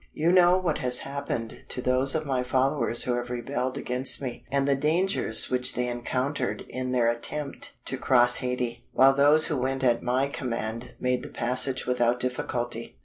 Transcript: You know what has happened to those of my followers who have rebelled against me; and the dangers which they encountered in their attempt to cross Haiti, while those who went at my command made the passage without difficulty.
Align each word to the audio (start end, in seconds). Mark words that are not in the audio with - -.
You 0.15 0.31
know 0.31 0.57
what 0.57 0.79
has 0.79 1.01
happened 1.05 1.61
to 1.69 1.79
those 1.79 2.15
of 2.15 2.25
my 2.25 2.41
followers 2.41 3.03
who 3.03 3.13
have 3.13 3.29
rebelled 3.29 3.77
against 3.77 4.19
me; 4.19 4.43
and 4.51 4.67
the 4.67 4.73
dangers 4.75 5.51
which 5.51 5.75
they 5.75 5.87
encountered 5.87 6.61
in 6.69 6.91
their 6.91 7.07
attempt 7.07 7.73
to 7.85 7.97
cross 7.99 8.37
Haiti, 8.37 8.81
while 8.93 9.13
those 9.13 9.45
who 9.45 9.57
went 9.57 9.83
at 9.83 10.01
my 10.01 10.27
command 10.27 10.95
made 10.99 11.21
the 11.21 11.29
passage 11.29 11.85
without 11.85 12.19
difficulty. 12.19 12.95